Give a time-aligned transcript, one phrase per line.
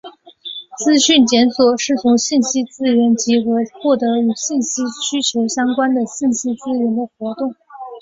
[0.79, 7.53] 资讯检索是从信息资源集合获得与信息需求相关的信息资源的活动。